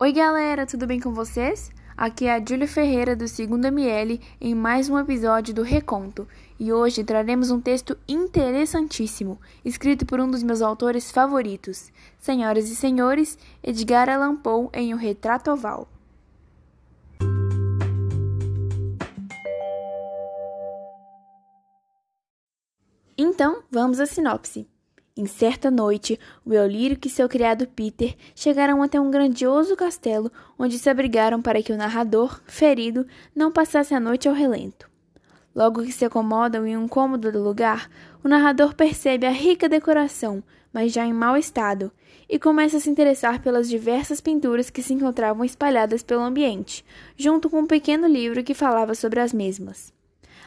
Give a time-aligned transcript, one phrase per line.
[0.00, 1.72] Oi, galera, tudo bem com vocês?
[1.96, 6.24] Aqui é a Júlia Ferreira do Segundo ML em mais um episódio do Reconto.
[6.56, 11.90] E hoje traremos um texto interessantíssimo, escrito por um dos meus autores favoritos.
[12.16, 15.88] Senhoras e senhores, Edgar Allan Poe em O Retrato Oval.
[23.18, 24.64] Então, vamos à sinopse.
[25.18, 26.16] Em certa noite,
[26.46, 31.60] o Eolírico e seu criado Peter chegaram até um grandioso castelo, onde se abrigaram para
[31.60, 34.88] que o narrador, ferido, não passasse a noite ao relento.
[35.52, 37.90] Logo que se acomodam em um cômodo do lugar,
[38.22, 40.40] o narrador percebe a rica decoração,
[40.72, 41.90] mas já em mau estado,
[42.28, 46.84] e começa a se interessar pelas diversas pinturas que se encontravam espalhadas pelo ambiente,
[47.16, 49.92] junto com um pequeno livro que falava sobre as mesmas.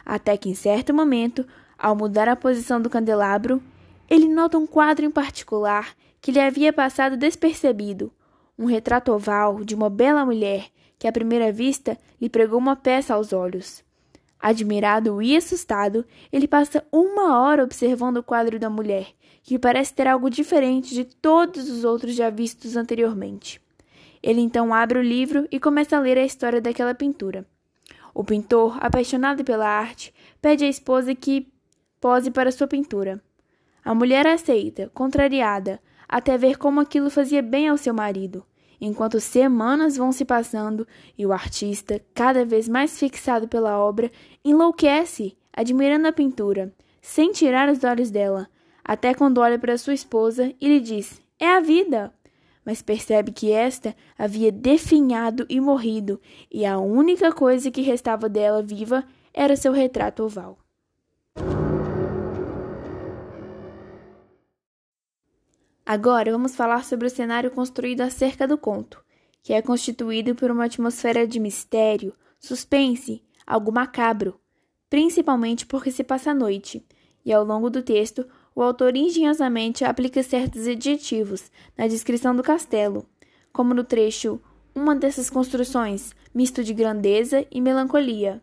[0.05, 1.45] Até que, em certo momento,
[1.77, 3.61] ao mudar a posição do candelabro,
[4.11, 8.11] ele nota um quadro em particular que lhe havia passado despercebido,
[8.59, 10.67] um retrato oval de uma bela mulher
[10.99, 13.81] que à primeira vista lhe pregou uma peça aos olhos.
[14.37, 19.07] Admirado e assustado, ele passa uma hora observando o quadro da mulher,
[19.43, 23.61] que parece ter algo diferente de todos os outros já vistos anteriormente.
[24.21, 27.45] Ele então abre o livro e começa a ler a história daquela pintura.
[28.13, 31.47] O pintor, apaixonado pela arte, pede à esposa que
[32.01, 33.23] pose para sua pintura.
[33.83, 38.45] A mulher aceita, contrariada, até ver como aquilo fazia bem ao seu marido,
[38.79, 40.87] enquanto semanas vão se passando
[41.17, 44.11] e o artista, cada vez mais fixado pela obra,
[44.43, 48.47] enlouquece, admirando a pintura, sem tirar os olhos dela,
[48.83, 52.13] até quando olha para sua esposa e lhe diz: É a vida!
[52.63, 56.21] Mas percebe que esta havia definhado e morrido,
[56.51, 60.60] e a única coisa que restava dela viva era seu retrato oval.
[65.93, 69.03] Agora vamos falar sobre o cenário construído acerca do conto,
[69.43, 74.39] que é constituído por uma atmosfera de mistério, suspense, algo macabro,
[74.89, 76.81] principalmente porque se passa à noite,
[77.25, 78.25] e ao longo do texto
[78.55, 83.05] o autor engenhosamente aplica certos adjetivos na descrição do castelo,
[83.51, 84.41] como no trecho
[84.73, 88.41] uma dessas construções, misto de grandeza e melancolia,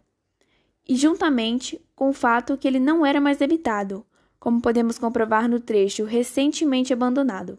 [0.86, 4.04] e juntamente com o fato que ele não era mais habitado,
[4.38, 7.58] como podemos comprovar no trecho recentemente abandonado.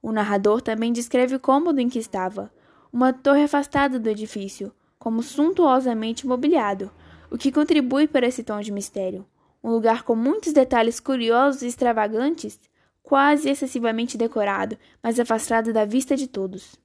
[0.00, 2.52] O narrador também descreve o cômodo em que estava,
[2.92, 6.90] uma torre afastada do edifício, como suntuosamente mobiliado,
[7.30, 9.26] o que contribui para esse tom de mistério.
[9.62, 12.58] Um lugar com muitos detalhes curiosos e extravagantes,
[13.02, 16.76] quase excessivamente decorado, mas afastado da vista de todos.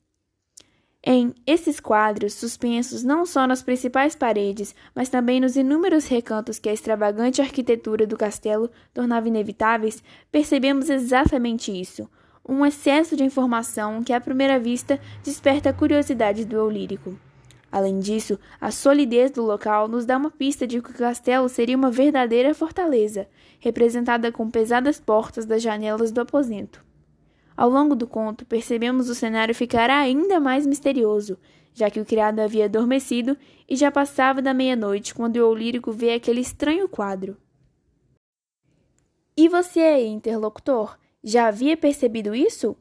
[1.04, 6.70] Em esses quadros, suspensos não só nas principais paredes, mas também nos inúmeros recantos que
[6.70, 12.08] a extravagante arquitetura do castelo tornava inevitáveis, percebemos exatamente isso:
[12.48, 17.18] um excesso de informação que, à primeira vista, desperta a curiosidade do eu lírico.
[17.72, 21.78] Além disso, a solidez do local nos dá uma pista de que o castelo seria
[21.78, 23.28] uma verdadeira fortaleza,
[23.60, 26.91] representada com pesadas portas das janelas do aposento.
[27.62, 31.38] Ao longo do conto, percebemos o cenário ficar ainda mais misterioso,
[31.76, 33.38] já que o criado havia adormecido
[33.70, 37.38] e já passava da meia-noite quando o lírico vê aquele estranho quadro.
[39.38, 42.76] E você, interlocutor, já havia percebido isso?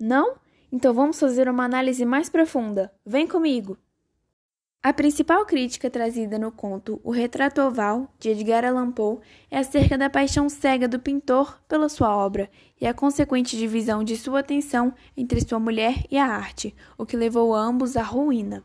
[0.00, 0.34] Não?
[0.72, 2.92] Então vamos fazer uma análise mais profunda.
[3.06, 3.78] Vem comigo!
[4.86, 9.18] A principal crítica trazida no conto O Retrato Oval, de Edgar Allan Poe,
[9.50, 14.14] é acerca da paixão cega do pintor pela sua obra e a consequente divisão de
[14.14, 18.62] sua atenção entre sua mulher e a arte, o que levou ambos à ruína.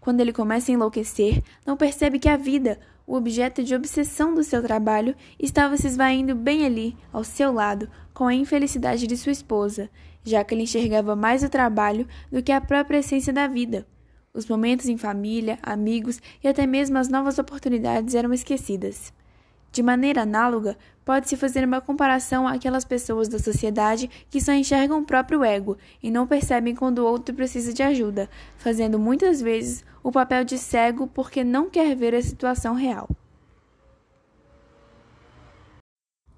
[0.00, 4.42] Quando ele começa a enlouquecer, não percebe que a vida, o objeto de obsessão do
[4.42, 9.32] seu trabalho, estava se esvaindo bem ali, ao seu lado, com a infelicidade de sua
[9.32, 9.90] esposa,
[10.24, 13.86] já que ele enxergava mais o trabalho do que a própria essência da vida.
[14.32, 19.12] Os momentos em família, amigos e até mesmo as novas oportunidades eram esquecidas.
[19.72, 25.04] De maneira análoga, pode-se fazer uma comparação àquelas pessoas da sociedade que só enxergam o
[25.04, 30.12] próprio ego e não percebem quando o outro precisa de ajuda, fazendo muitas vezes o
[30.12, 33.08] papel de cego porque não quer ver a situação real.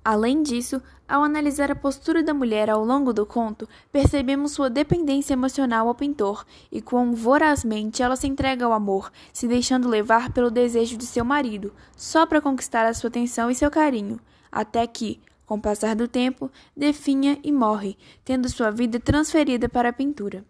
[0.05, 5.35] Além disso, ao analisar a postura da mulher ao longo do conto, percebemos sua dependência
[5.35, 10.51] emocional ao pintor e quão vorazmente ela se entrega ao amor, se deixando levar pelo
[10.51, 14.19] desejo de seu marido, só para conquistar a sua atenção e seu carinho,
[14.51, 19.91] até que, com o passar do tempo, definha e morre, tendo sua vida transferida para
[19.91, 20.45] a pintura.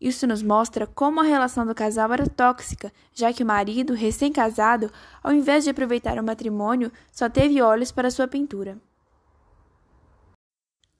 [0.00, 4.90] Isso nos mostra como a relação do casal era tóxica, já que o marido, recém-casado,
[5.22, 8.78] ao invés de aproveitar o matrimônio, só teve olhos para sua pintura.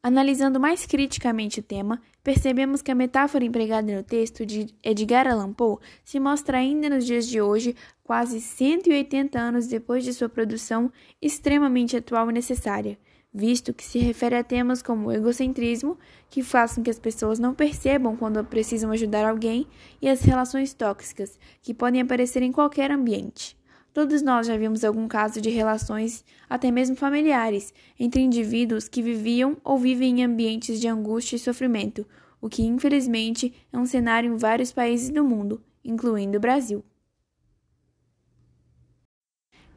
[0.03, 5.53] Analisando mais criticamente o tema, percebemos que a metáfora empregada no texto de Edgar Allan
[5.53, 10.91] Poe se mostra ainda nos dias de hoje, quase 180 anos depois de sua produção,
[11.21, 12.99] extremamente atual e necessária,
[13.33, 15.97] visto que se refere a temas como egocentrismo,
[16.29, 19.67] que faz com que as pessoas não percebam quando precisam ajudar alguém,
[20.03, 23.57] e as relações tóxicas, que podem aparecer em qualquer ambiente.
[23.93, 29.57] Todos nós já vimos algum caso de relações, até mesmo familiares, entre indivíduos que viviam
[29.65, 32.07] ou vivem em ambientes de angústia e sofrimento,
[32.41, 36.85] o que infelizmente é um cenário em vários países do mundo, incluindo o Brasil.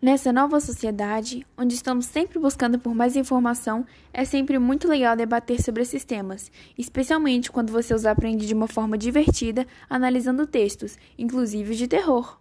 [0.03, 5.61] Nessa nova sociedade, onde estamos sempre buscando por mais informação, é sempre muito legal debater
[5.61, 11.73] sobre esses temas, especialmente quando você os aprende de uma forma divertida, analisando textos, inclusive
[11.73, 12.37] de terror.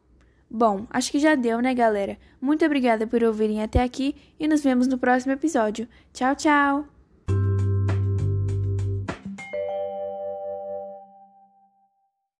[0.50, 2.18] Bom, acho que já deu, né, galera?
[2.40, 5.86] Muito obrigada por ouvirem até aqui e nos vemos no próximo episódio.
[6.12, 6.91] Tchau, tchau!